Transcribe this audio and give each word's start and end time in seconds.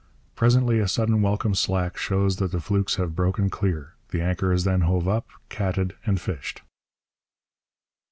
Presently 0.33 0.79
a 0.79 0.87
sudden 0.87 1.21
welcome 1.21 1.53
slack 1.53 1.95
shows 1.95 2.37
that 2.37 2.51
the 2.51 2.59
flukes 2.59 2.95
have 2.95 3.15
broken 3.15 3.51
clear. 3.51 3.93
The 4.09 4.19
anchor 4.19 4.51
is 4.51 4.63
then 4.63 4.81
hove 4.81 5.07
up, 5.07 5.27
catted, 5.49 5.95
and 6.07 6.19
fished. 6.19 6.63